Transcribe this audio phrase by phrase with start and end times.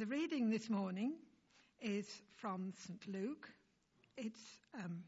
[0.00, 1.12] The reading this morning
[1.82, 3.06] is from St.
[3.06, 3.46] Luke.
[4.16, 4.40] It's
[4.74, 5.02] um,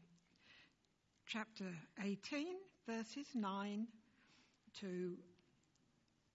[1.25, 1.65] chapter
[2.05, 2.45] 18,
[2.87, 3.87] verses 9
[4.81, 5.17] to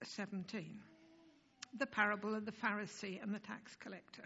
[0.03, 0.77] 17.
[1.77, 4.25] The parable of the Pharisee and the tax collector.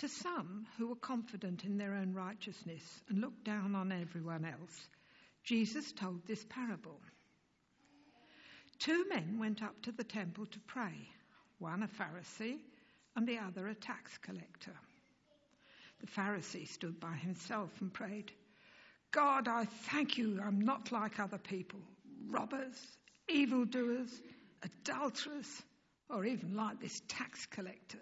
[0.00, 4.86] To some who were confident in their own righteousness and looked down on everyone else,
[5.44, 7.00] Jesus told this parable.
[8.80, 11.08] Two men went up to the temple to pray,
[11.58, 12.58] one a Pharisee
[13.16, 14.72] and the other a tax collector.
[16.00, 18.32] The Pharisee stood by himself and prayed,
[19.12, 21.80] God, I thank you I'm not like other people,
[22.28, 22.96] robbers,
[23.28, 24.22] evildoers,
[24.62, 25.62] adulterers,
[26.08, 27.98] or even like this tax collector.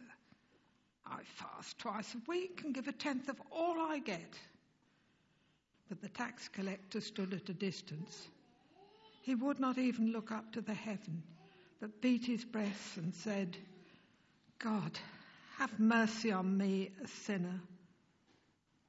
[1.04, 4.38] I fast twice a week and give a tenth of all I get.
[5.88, 8.28] But the tax collector stood at a distance.
[9.22, 11.22] He would not even look up to the heaven,
[11.80, 13.56] but beat his breast and said,
[14.62, 14.98] God,
[15.56, 17.60] have mercy on me, a sinner.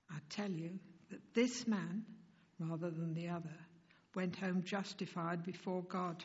[0.10, 0.72] I tell you
[1.10, 2.04] that this man,
[2.60, 3.56] rather than the other,
[4.14, 6.24] went home justified before God.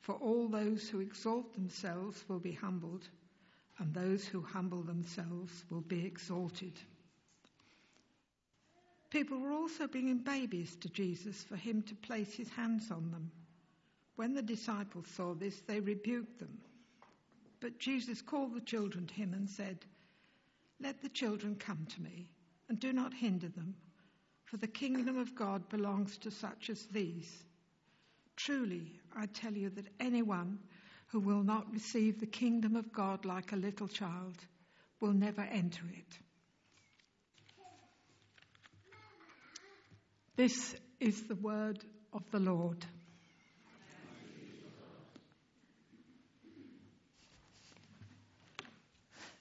[0.00, 3.06] For all those who exalt themselves will be humbled,
[3.78, 6.72] and those who humble themselves will be exalted.
[9.10, 13.30] People were also bringing babies to Jesus for him to place his hands on them.
[14.16, 16.58] When the disciples saw this, they rebuked them.
[17.64, 19.78] But Jesus called the children to him and said,
[20.82, 22.28] Let the children come to me,
[22.68, 23.74] and do not hinder them,
[24.44, 27.32] for the kingdom of God belongs to such as these.
[28.36, 30.58] Truly, I tell you that anyone
[31.06, 34.36] who will not receive the kingdom of God like a little child
[35.00, 36.18] will never enter it.
[40.36, 42.84] This is the word of the Lord.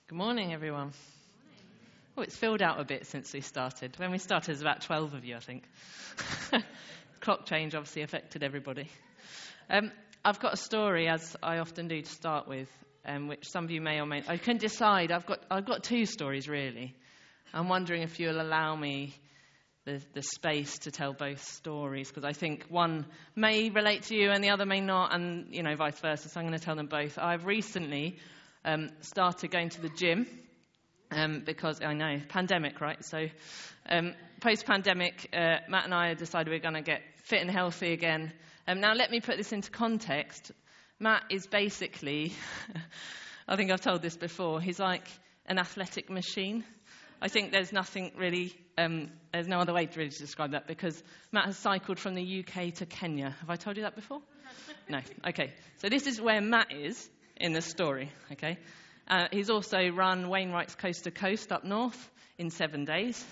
[0.09, 0.91] Good morning, everyone.
[2.17, 3.97] Oh, it's filled out a bit since we started.
[3.97, 5.63] When we started, there was about 12 of you, I think.
[7.21, 8.89] Clock change obviously affected everybody.
[9.69, 9.93] Um,
[10.25, 12.69] I've got a story, as I often do, to start with,
[13.05, 14.23] um, which some of you may or may.
[14.27, 15.09] I can decide.
[15.09, 16.93] I've got I've got two stories really.
[17.53, 19.15] I'm wondering if you'll allow me
[19.85, 23.05] the, the space to tell both stories because I think one
[23.37, 26.27] may relate to you and the other may not, and you know vice versa.
[26.27, 27.17] So I'm going to tell them both.
[27.17, 28.17] I've recently
[28.65, 30.27] um, started going to the gym
[31.11, 33.03] um, because I know, pandemic, right?
[33.03, 33.27] So,
[33.89, 37.51] um, post pandemic, uh, Matt and I decided we are going to get fit and
[37.51, 38.33] healthy again.
[38.67, 40.51] Um, now, let me put this into context.
[40.99, 42.33] Matt is basically,
[43.47, 45.07] I think I've told this before, he's like
[45.45, 46.63] an athletic machine.
[47.21, 51.01] I think there's nothing really, um, there's no other way to really describe that because
[51.31, 53.35] Matt has cycled from the UK to Kenya.
[53.39, 54.21] Have I told you that before?
[54.89, 54.99] No.
[55.25, 55.53] Okay.
[55.77, 57.09] So this is where Matt is
[57.43, 58.57] in the story, okay?
[59.05, 63.23] Uh, he's also run Wainwright's Coast to Coast up north in seven days.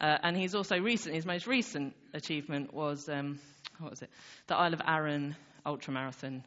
[0.00, 3.38] Uh, and he's also recent, his most recent achievement was, um,
[3.78, 4.08] what was it?
[4.46, 5.36] The Isle of Arran
[5.66, 6.44] Ultra Marathon.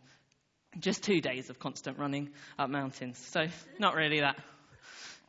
[0.79, 3.19] Just two days of constant running up mountains.
[3.19, 3.45] So,
[3.77, 4.39] not really that,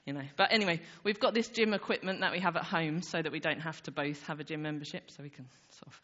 [0.06, 0.24] you know.
[0.38, 3.40] But anyway, we've got this gym equipment that we have at home so that we
[3.40, 6.00] don't have to both have a gym membership, so we can sort of,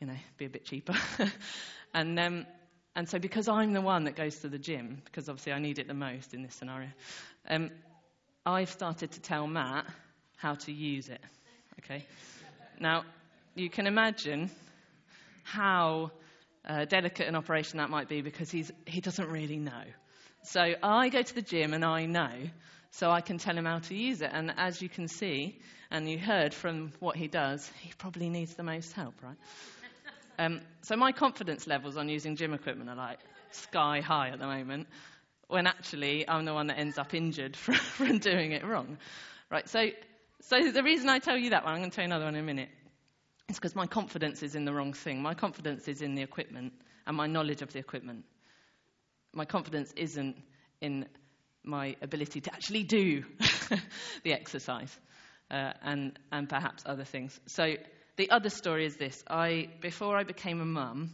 [0.00, 0.94] you know, be a bit cheaper.
[1.94, 2.46] and um,
[2.94, 5.78] and so, because I'm the one that goes to the gym, because obviously I need
[5.78, 6.88] it the most in this scenario,
[7.48, 7.70] um,
[8.44, 9.86] I've started to tell Matt
[10.36, 11.20] how to use it.
[11.80, 12.04] Okay?
[12.80, 13.04] Now,
[13.54, 14.50] you can imagine
[15.42, 16.10] how
[16.68, 19.84] uh, delicate an operation that might be because he's, he doesn't really know.
[20.42, 22.32] So I go to the gym and I know,
[22.90, 24.30] so I can tell him how to use it.
[24.32, 25.58] And as you can see,
[25.90, 29.36] and you heard from what he does, he probably needs the most help, right?
[30.38, 33.18] Um, so my confidence levels on using gym equipment are like
[33.50, 34.88] sky high at the moment,
[35.48, 38.98] when actually I'm the one that ends up injured from, from doing it wrong.
[39.50, 39.88] Right, so,
[40.40, 42.34] so the reason I tell you that one, I'm going to tell you another one
[42.34, 42.70] in a minute,
[43.48, 45.20] is because my confidence is in the wrong thing.
[45.20, 46.72] My confidence is in the equipment
[47.06, 48.24] and my knowledge of the equipment.
[49.34, 50.36] My confidence isn't
[50.80, 51.06] in
[51.64, 53.24] my ability to actually do
[54.24, 54.98] the exercise
[55.50, 57.38] uh, and, and perhaps other things.
[57.46, 57.74] So
[58.22, 59.20] the other story is this.
[59.28, 61.10] I, before I became a mum,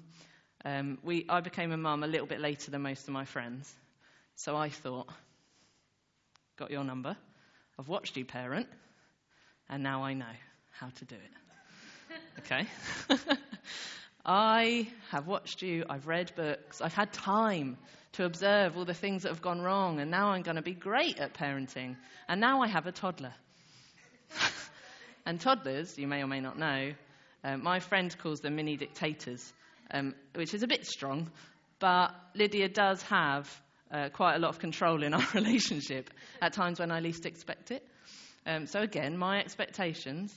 [0.62, 3.72] um, we, I became a mum a little bit later than most of my friends.
[4.34, 5.08] So I thought,
[6.58, 7.16] got your number.
[7.78, 8.66] I've watched you parent,
[9.70, 10.26] and now I know
[10.78, 11.20] how to do it.
[12.40, 12.66] Okay?
[14.24, 17.78] I have watched you, I've read books, I've had time
[18.12, 20.74] to observe all the things that have gone wrong, and now I'm going to be
[20.74, 21.96] great at parenting.
[22.28, 23.32] And now I have a toddler.
[25.28, 26.94] And toddlers, you may or may not know,
[27.44, 29.52] uh, my friend calls them mini dictators,
[29.90, 31.30] um, which is a bit strong,
[31.80, 33.46] but Lydia does have
[33.92, 36.08] uh, quite a lot of control in our relationship
[36.40, 37.86] at times when I least expect it.
[38.46, 40.34] Um, so again, my expectations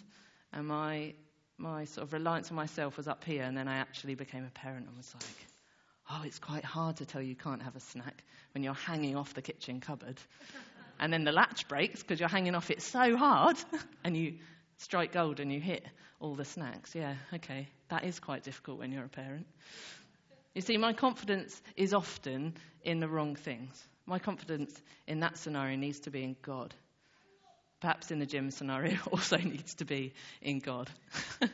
[0.51, 1.13] and my
[1.57, 4.49] my sort of reliance on myself was up here, and then I actually became a
[4.49, 5.47] parent and was like,
[6.09, 9.33] oh, it's quite hard to tell you can't have a snack when you're hanging off
[9.35, 10.19] the kitchen cupboard.
[10.99, 13.55] and then the latch breaks because you're hanging off it so hard,
[14.03, 14.33] and you
[14.81, 15.85] strike gold and you hit
[16.19, 16.93] all the snacks.
[16.93, 19.47] Yeah, okay, that is quite difficult when you're a parent.
[20.53, 23.87] You see, my confidence is often in the wrong things.
[24.05, 26.73] My confidence in that scenario needs to be in God
[27.81, 30.89] perhaps in the gym scenario, also needs to be in God.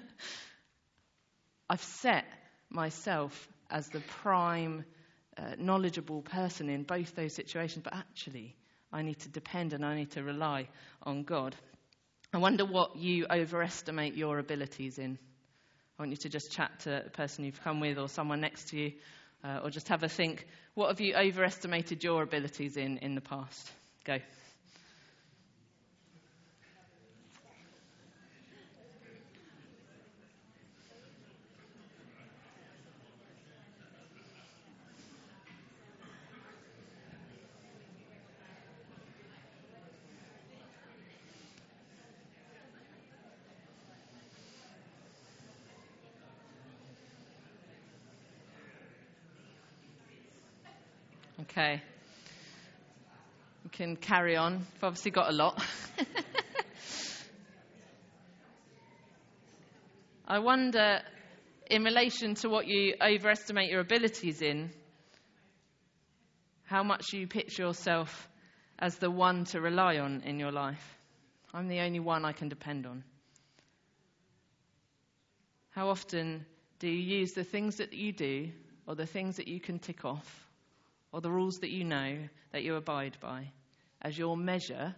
[1.70, 2.26] I've set
[2.70, 4.86] myself as the prime,
[5.38, 8.56] uh, knowledgeable person in both those situations, but actually,
[8.92, 10.68] I need to depend and I need to rely
[11.04, 11.56] on God.
[12.38, 15.18] I wonder what you overestimate your abilities in.
[15.98, 18.70] I want you to just chat to a person you've come with or someone next
[18.70, 18.92] to you,
[19.44, 20.46] uh, or just have a think.
[20.76, 23.72] What have you overestimated your abilities in in the past?
[24.04, 24.20] Go.
[51.50, 51.82] Okay.
[53.64, 54.66] We can carry on.
[54.74, 55.64] We've obviously got a lot.
[60.28, 61.00] I wonder,
[61.72, 64.72] in relation to what you overestimate your abilities in,
[66.66, 68.28] how much you picture yourself
[68.78, 70.98] as the one to rely on in your life.
[71.54, 73.06] I'm the only one I can depend on.
[75.70, 76.46] How often
[76.80, 78.50] do you use the things that you do
[78.86, 80.47] or the things that you can tick off
[81.18, 82.16] or the rules that you know
[82.52, 83.50] that you abide by
[84.04, 84.94] as your measure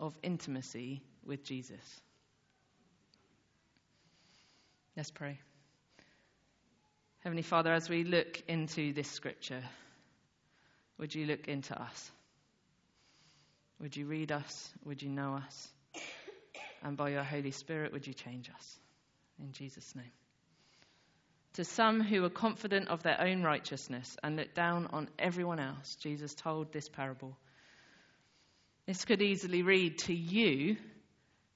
[0.00, 2.00] of intimacy with Jesus.
[4.96, 5.38] Let's pray.
[7.20, 9.62] Heavenly Father, as we look into this scripture,
[10.98, 12.10] would you look into us?
[13.78, 14.72] Would you read us?
[14.84, 15.68] Would you know us?
[16.82, 18.78] And by your Holy Spirit, would you change us?
[19.38, 20.10] In Jesus' name.
[21.54, 25.94] To some who are confident of their own righteousness and look down on everyone else,
[25.96, 27.36] Jesus told this parable.
[28.86, 30.76] This could easily read to you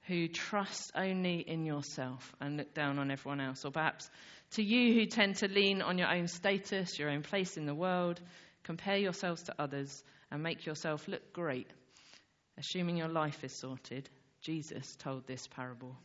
[0.07, 4.09] who trust only in yourself and look down on everyone else, or perhaps
[4.53, 7.75] to you who tend to lean on your own status, your own place in the
[7.75, 8.21] world,
[8.63, 11.69] compare yourselves to others, and make yourself look great.
[12.57, 14.09] Assuming your life is sorted,
[14.43, 15.97] Jesus told this parable.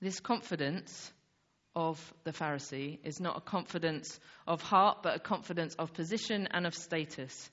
[0.00, 1.12] This confidence
[1.76, 6.66] of the Pharisee is not a confidence of heart, but a confidence of position and
[6.66, 7.50] of status.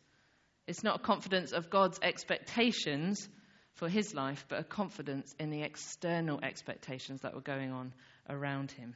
[0.66, 3.30] It's not a confidence of God's expectations
[3.74, 7.94] for his life, but a confidence in the external expectations that were going on
[8.30, 8.96] around him.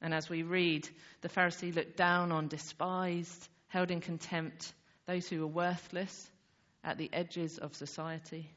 [0.00, 0.88] And as we read,
[1.20, 4.72] the Pharisee looked down on despised, held in contempt,
[5.06, 6.30] those who were worthless
[6.82, 8.50] at the edges of society.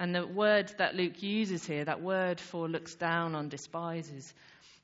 [0.00, 4.32] And the word that Luke uses here, that word for looks down on, despises,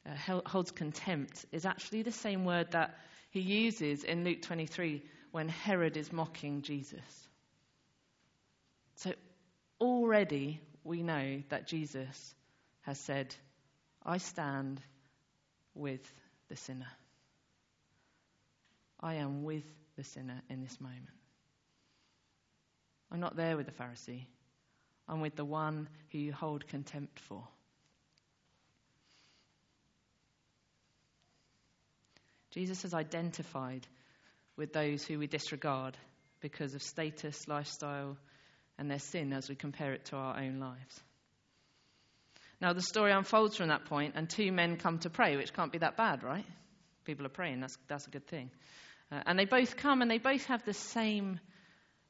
[0.04, 2.98] uh, holds contempt, is actually the same word that
[3.30, 7.00] he uses in Luke 23 when Herod is mocking Jesus.
[8.96, 9.14] So
[9.80, 12.34] already we know that Jesus
[12.82, 13.34] has said,
[14.04, 14.82] I stand
[15.74, 16.02] with
[16.50, 16.92] the sinner.
[19.00, 19.64] I am with
[19.96, 21.08] the sinner in this moment.
[23.10, 24.26] I'm not there with the Pharisee
[25.08, 27.46] and with the one who you hold contempt for.
[32.50, 33.86] Jesus has identified
[34.56, 35.96] with those who we disregard
[36.40, 38.16] because of status, lifestyle,
[38.78, 41.00] and their sin as we compare it to our own lives.
[42.60, 45.72] Now, the story unfolds from that point, and two men come to pray, which can't
[45.72, 46.46] be that bad, right?
[47.04, 48.50] People are praying, that's, that's a good thing.
[49.12, 51.38] Uh, and they both come and they both have the same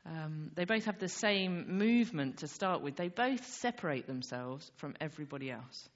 [0.09, 2.97] um, they both have the same movement to start with.
[2.97, 5.89] They both separate themselves from everybody else.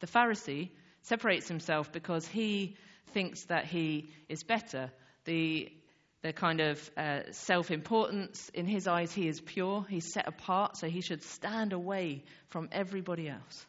[0.00, 0.70] The Pharisee
[1.02, 2.76] separates himself because he
[3.12, 4.90] thinks that he is better.
[5.24, 5.72] The,
[6.22, 9.84] the kind of uh, self importance, in his eyes, he is pure.
[9.88, 13.66] He's set apart, so he should stand away from everybody else.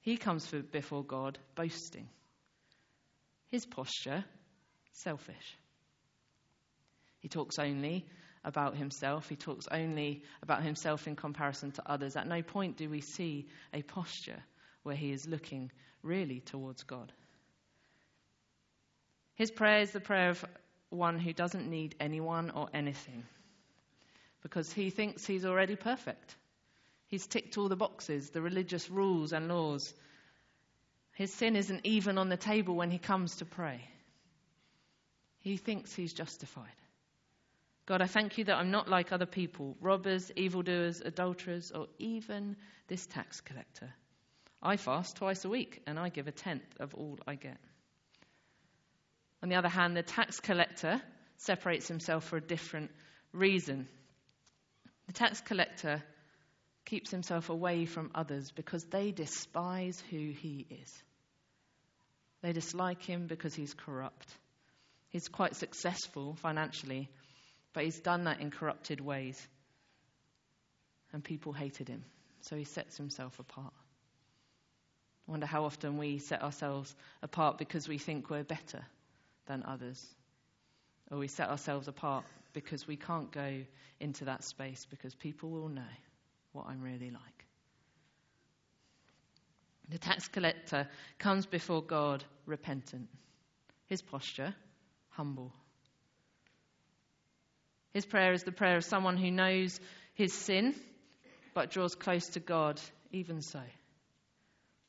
[0.00, 2.08] He comes for, before God boasting.
[3.50, 4.24] His posture,
[4.92, 5.56] selfish.
[7.20, 8.06] He talks only
[8.44, 9.28] about himself.
[9.28, 12.16] He talks only about himself in comparison to others.
[12.16, 14.42] At no point do we see a posture
[14.82, 15.70] where he is looking
[16.02, 17.12] really towards God.
[19.34, 20.44] His prayer is the prayer of
[20.90, 23.24] one who doesn't need anyone or anything
[24.42, 26.36] because he thinks he's already perfect.
[27.06, 29.94] He's ticked all the boxes, the religious rules and laws.
[31.12, 33.80] His sin isn't even on the table when he comes to pray.
[35.40, 36.81] He thinks he's justified.
[37.86, 42.56] God, I thank you that I'm not like other people robbers, evildoers, adulterers, or even
[42.88, 43.92] this tax collector.
[44.62, 47.58] I fast twice a week and I give a tenth of all I get.
[49.42, 51.02] On the other hand, the tax collector
[51.38, 52.92] separates himself for a different
[53.32, 53.88] reason.
[55.08, 56.02] The tax collector
[56.84, 61.02] keeps himself away from others because they despise who he is.
[62.42, 64.28] They dislike him because he's corrupt.
[65.08, 67.08] He's quite successful financially,
[67.72, 69.40] but he's done that in corrupted ways.
[71.12, 72.04] And people hated him,
[72.40, 73.72] so he sets himself apart.
[75.28, 78.84] I wonder how often we set ourselves apart because we think we're better
[79.46, 80.04] than others.
[81.10, 83.62] Or we set ourselves apart because we can't go
[84.00, 85.82] into that space because people will know
[86.52, 87.46] what I'm really like.
[89.88, 90.88] The tax collector
[91.18, 93.08] comes before God repentant.
[93.86, 94.54] His posture,
[95.10, 95.52] humble.
[97.92, 99.78] His prayer is the prayer of someone who knows
[100.14, 100.74] his sin
[101.54, 102.80] but draws close to God
[103.10, 103.60] even so.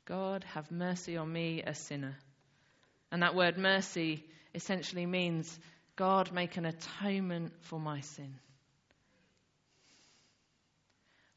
[0.06, 2.18] God, have mercy on me, a sinner.
[3.12, 5.60] And that word mercy essentially means
[5.96, 8.36] God, make an atonement for my sin.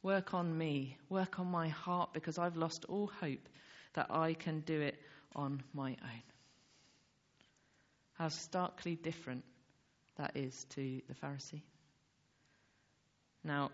[0.02, 3.48] Work on me, work on my heart, because I've lost all hope
[3.94, 4.96] that I can do it
[5.34, 6.22] on my own.
[8.14, 9.44] How starkly different
[10.16, 11.62] that is to the Pharisee.
[13.44, 13.70] Now,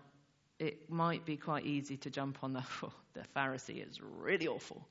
[0.59, 4.85] it might be quite easy to jump on the, oh, the Pharisee is really awful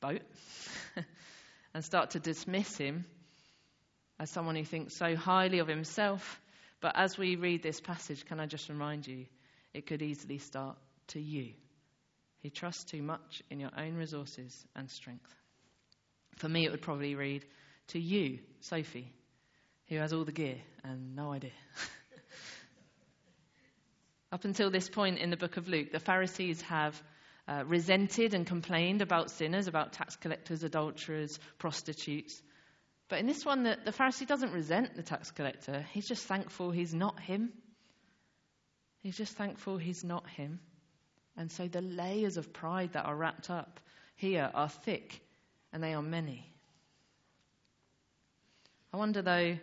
[0.00, 0.22] boat
[1.74, 3.04] and start to dismiss him
[4.18, 6.40] as someone who thinks so highly of himself.
[6.80, 9.26] But as we read this passage, can I just remind you,
[9.72, 10.76] it could easily start
[11.08, 11.52] to you.
[12.40, 15.32] He trusts too much in your own resources and strength.
[16.36, 17.44] For me, it would probably read,
[17.88, 19.12] To you, Sophie,
[19.88, 21.50] who has all the gear and no idea.
[24.32, 27.00] Up until this point in the book of Luke, the Pharisees have
[27.48, 32.40] uh, resented and complained about sinners, about tax collectors, adulterers, prostitutes.
[33.08, 35.84] But in this one, the, the Pharisee doesn't resent the tax collector.
[35.92, 37.52] He's just thankful he's not him.
[39.02, 40.60] He's just thankful he's not him.
[41.36, 43.80] And so the layers of pride that are wrapped up
[44.16, 45.20] here are thick
[45.72, 46.46] and they are many.
[48.92, 49.56] I wonder though,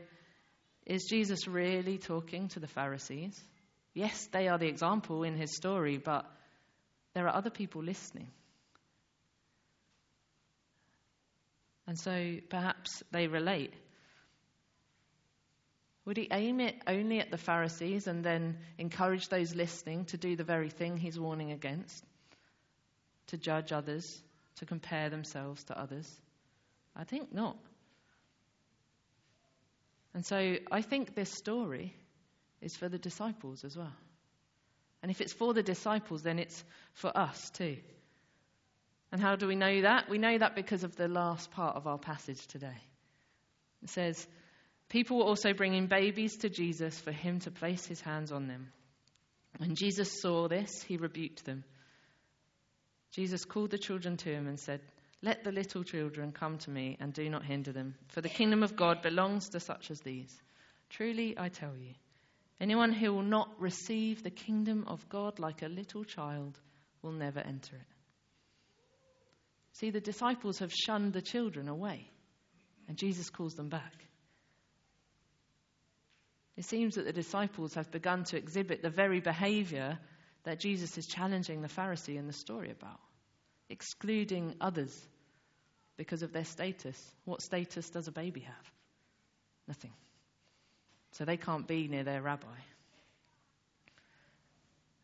[0.90, 3.40] is Jesus really talking to the Pharisees?
[3.94, 6.26] Yes, they are the example in his story, but
[7.14, 8.28] there are other people listening.
[11.86, 13.74] And so perhaps they relate.
[16.06, 20.36] Would he aim it only at the Pharisees and then encourage those listening to do
[20.36, 22.04] the very thing he's warning against?
[23.28, 24.22] To judge others,
[24.56, 26.12] to compare themselves to others?
[26.96, 27.58] I think not.
[30.14, 31.96] And so I think this story
[32.62, 33.94] is for the disciples as well.
[35.02, 36.64] And if it's for the disciples, then it's
[36.94, 37.78] for us too.
[39.12, 40.10] And how do we know that?
[40.10, 42.78] We know that because of the last part of our passage today.
[43.82, 44.28] It says,
[44.90, 48.72] People were also bringing babies to Jesus for him to place his hands on them.
[49.58, 51.64] When Jesus saw this, he rebuked them.
[53.12, 54.82] Jesus called the children to him and said,
[55.22, 58.64] Let the little children come to me and do not hinder them, for the kingdom
[58.64, 60.34] of God belongs to such as these.
[60.90, 61.94] Truly, I tell you,
[62.62, 66.60] Anyone who will not receive the kingdom of God like a little child
[67.02, 67.88] will never enter it.
[69.74, 72.10] See, the disciples have shunned the children away,
[72.88, 73.94] and Jesus calls them back.
[76.58, 79.98] It seems that the disciples have begun to exhibit the very behavior
[80.44, 83.00] that Jesus is challenging the Pharisee in the story about,
[83.70, 84.96] excluding others
[85.98, 86.98] because of their status.
[87.26, 88.72] What status does a baby have?
[89.68, 89.94] Nothing.
[91.12, 92.48] So they can't be near their rabbi.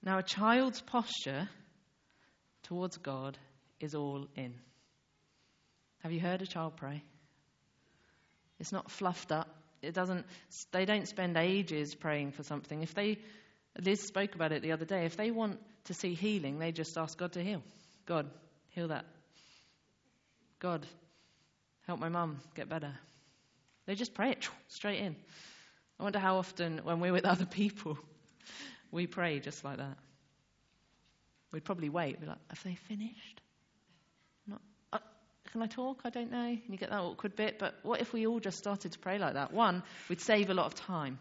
[0.04, 1.50] Now, a child's posture
[2.64, 3.38] towards God
[3.80, 4.54] is all in.
[6.04, 7.04] Have you heard a child pray?
[8.60, 9.50] It's not fluffed up.
[9.82, 10.26] It doesn't,
[10.72, 12.82] they don't spend ages praying for something.
[12.82, 13.18] If they,
[13.80, 16.98] Liz spoke about it the other day, if they want to see healing, they just
[16.98, 17.62] ask God to heal.
[18.06, 18.30] God,
[18.76, 19.06] heal that.
[20.60, 20.86] God,
[21.88, 22.92] help my mum get better.
[23.86, 25.16] They just pray it straight in.
[25.98, 27.98] I wonder how often, when we're with other people,
[28.92, 29.98] we pray just like that.
[31.52, 33.42] We'd probably wait, be like, have they finished?
[35.52, 36.02] Can I talk?
[36.04, 36.48] I don't know.
[36.48, 37.60] And you get that awkward bit.
[37.60, 39.54] But what if we all just started to pray like that?
[39.54, 41.20] One, we'd save a lot of time.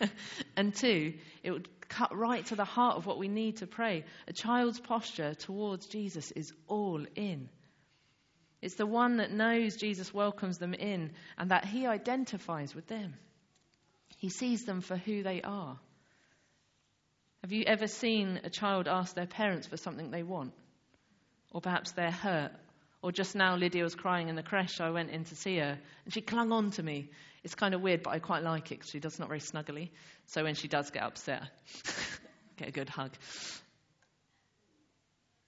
[0.56, 4.04] and two, it would cut right to the heart of what we need to pray.
[4.26, 7.48] A child's posture towards Jesus is all in.
[8.62, 13.14] It's the one that knows Jesus welcomes them in and that he identifies with them.
[14.18, 15.78] He sees them for who they are.
[17.42, 20.52] Have you ever seen a child ask their parents for something they want?
[21.50, 22.52] Or perhaps they're hurt?
[23.02, 24.80] Or just now, Lydia was crying in the creche.
[24.80, 27.10] I went in to see her and she clung on to me.
[27.42, 29.90] It's kind of weird, but I quite like it because she does not very snuggly.
[30.26, 31.42] So when she does get upset,
[32.56, 33.10] get a good hug.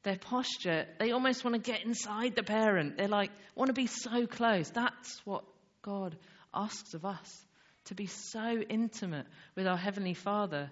[0.02, 2.96] Their posture, they almost want to get inside the parent.
[2.98, 4.68] They're like, want to be so close.
[4.70, 5.44] That's what
[5.82, 6.16] God
[6.52, 7.46] asks of us
[7.86, 10.70] to be so intimate with our Heavenly Father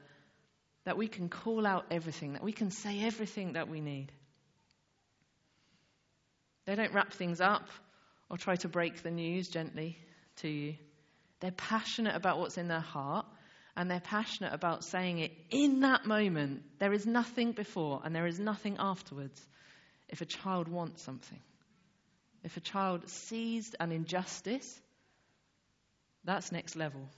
[0.85, 4.11] that we can call out everything, that we can say everything that we need.
[6.65, 7.69] They don't wrap things up
[8.31, 9.99] or try to break the news gently
[10.37, 10.75] to you.
[11.41, 13.27] They're passionate about what's in their heart
[13.77, 16.63] and they're passionate about saying it in that moment.
[16.79, 19.41] There is nothing before and there is nothing afterwards
[20.09, 21.41] if a child wants something.
[22.45, 24.81] If a child sees an injustice,
[26.25, 27.09] that's next level.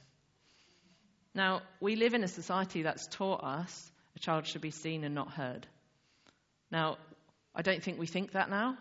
[1.35, 5.15] Now, we live in a society that's taught us a child should be seen and
[5.15, 5.67] not heard.
[6.71, 6.99] Now,
[7.55, 8.77] I don't think we think that now,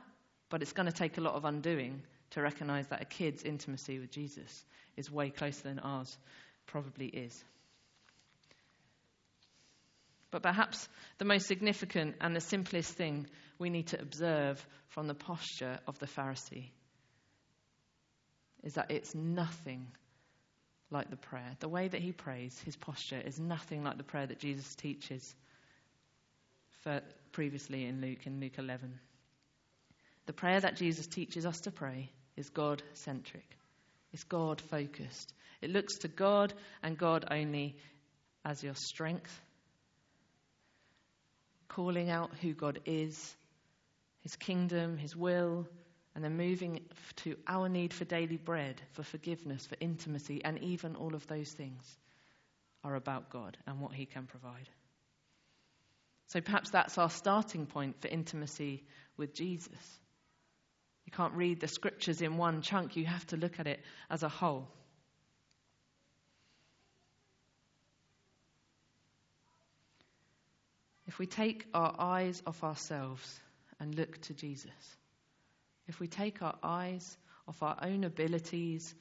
[0.53, 3.97] but it's going to take a lot of undoing to recognize that a kid's intimacy
[3.97, 4.63] with Jesus
[4.95, 6.15] is way closer than ours
[6.67, 7.43] probably is.
[10.29, 13.25] But perhaps the most significant and the simplest thing
[13.57, 16.69] we need to observe from the posture of the Pharisee
[18.63, 19.87] is that it's nothing
[20.91, 21.57] like the prayer.
[21.61, 25.33] The way that he prays, his posture, is nothing like the prayer that Jesus teaches
[27.31, 28.99] previously in Luke, in Luke 11.
[30.25, 33.57] The prayer that Jesus teaches us to pray is God centric,
[34.11, 35.33] it's God focused.
[35.61, 37.77] It looks to God and God only
[38.43, 39.39] as your strength,
[41.69, 43.33] calling out who God is,
[44.21, 45.65] His kingdom, His will,
[46.15, 46.81] and then moving
[47.17, 51.51] to our need for daily bread, for forgiveness, for intimacy, and even all of those
[51.51, 51.97] things
[52.83, 54.69] are about God and what He can provide.
[56.27, 58.83] So perhaps that's our starting point for intimacy
[59.17, 59.99] with Jesus.
[61.05, 64.23] You can't read the scriptures in one chunk, you have to look at it as
[64.23, 64.67] a whole.
[71.07, 73.39] If we take our eyes off ourselves
[73.79, 74.71] and look to Jesus,
[75.87, 78.95] if we take our eyes off our own abilities,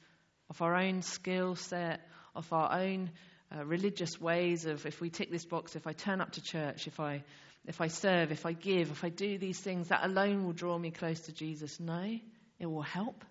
[0.49, 2.01] of our own skill set,
[2.35, 3.09] of our own
[3.55, 6.87] uh, religious ways of if we tick this box, if I turn up to church,
[6.87, 7.23] if I,
[7.65, 10.77] if I serve, if I give, if I do these things, that alone will draw
[10.77, 11.79] me close to Jesus.
[11.79, 12.19] No,
[12.59, 13.23] it will help,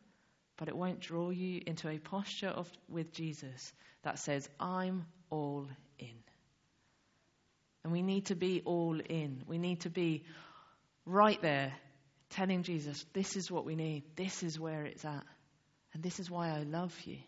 [0.57, 5.67] but it won't draw you into a posture of, with Jesus that says, I'm all
[5.99, 6.15] in.
[7.85, 9.43] And we need to be all in.
[9.47, 10.25] We need to be
[11.05, 11.73] right there
[12.31, 15.25] telling Jesus, this is what we need, this is where it's at,
[15.93, 17.19] and this is why I love you.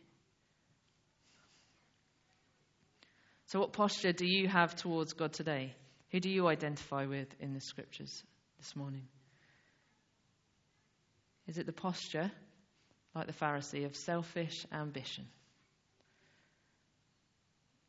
[3.55, 5.77] So, what posture do you have towards God today?
[6.11, 8.25] Who do you identify with in the scriptures
[8.59, 9.07] this morning?
[11.47, 12.33] Is it the posture,
[13.15, 15.29] like the Pharisee, of selfish ambition?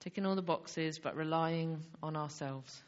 [0.02, 2.84] Ticking all the boxes, but relying on ourselves.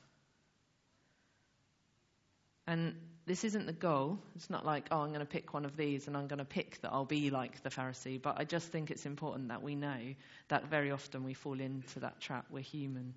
[2.67, 2.93] And
[3.27, 4.17] this isn't the goal.
[4.37, 6.45] It's not like, oh, I'm going to pick one of these and I'm going to
[6.45, 8.21] pick that I'll be like the Pharisee.
[8.21, 9.99] But I just think it's important that we know
[10.47, 12.45] that very often we fall into that trap.
[12.49, 13.13] We're human,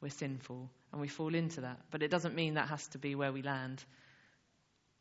[0.00, 1.80] we're sinful, and we fall into that.
[1.90, 3.84] But it doesn't mean that has to be where we land.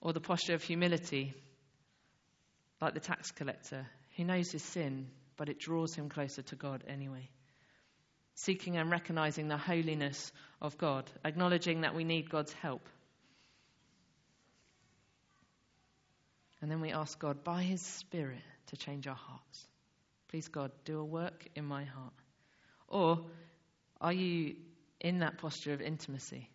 [0.02, 1.36] Or the posture of humility,
[2.82, 3.86] like the tax collector.
[4.10, 7.30] He knows his sin, but it draws him closer to God anyway.
[8.34, 10.32] Seeking and recognizing the holiness
[10.64, 12.82] of God, acknowledging that we need God's help
[16.62, 19.68] And then we ask God, by His Spirit, to change our hearts.
[20.30, 22.14] Please, God, do a work in my heart.
[22.88, 23.20] Or
[24.00, 24.56] are you
[25.00, 26.50] in that posture of intimacy?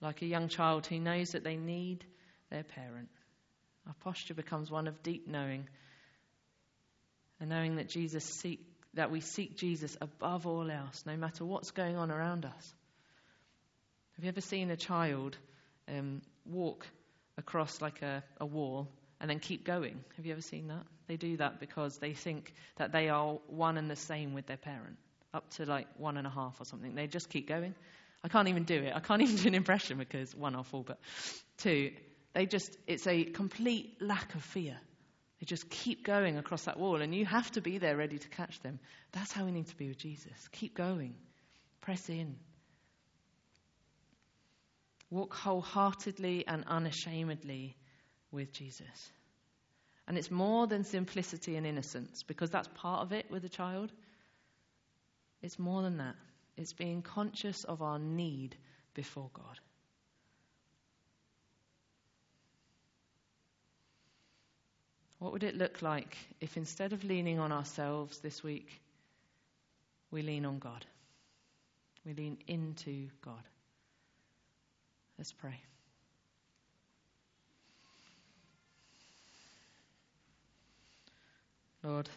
[0.00, 2.04] Like a young child who knows that they need
[2.50, 3.08] their parent.
[3.86, 5.68] Our posture becomes one of deep knowing
[7.40, 8.60] and knowing that Jesus seek,
[8.94, 12.74] that we seek Jesus above all else, no matter what's going on around us.
[14.16, 15.36] Have you ever seen a child
[15.88, 16.86] um, walk
[17.38, 18.88] across like a, a wall
[19.20, 20.04] and then keep going.
[20.16, 20.84] Have you ever seen that?
[21.06, 24.56] They do that because they think that they are one and the same with their
[24.56, 24.96] parent,
[25.32, 26.94] up to like one and a half or something.
[26.94, 27.74] They just keep going.
[28.22, 28.92] I can't even do it.
[28.94, 30.98] I can't even do an impression because one, I'll fall, but
[31.58, 31.92] two,
[32.32, 34.76] They just, it's a complete lack of fear.
[35.40, 38.28] They just keep going across that wall, and you have to be there ready to
[38.28, 38.78] catch them.
[39.12, 40.32] That's how we need to be with Jesus.
[40.52, 41.14] Keep going,
[41.80, 42.36] press in.
[45.10, 47.76] Walk wholeheartedly and unashamedly
[48.30, 49.12] with Jesus.
[50.06, 53.92] And it's more than simplicity and innocence, because that's part of it with a child.
[55.40, 56.16] It's more than that.
[56.56, 58.56] It's being conscious of our need
[58.94, 59.58] before God.
[65.18, 68.68] What would it look like if instead of leaning on ourselves this week,
[70.10, 70.84] we lean on God?
[72.04, 73.42] We lean into God.
[75.18, 75.60] Let's pray.
[81.84, 82.08] Lord,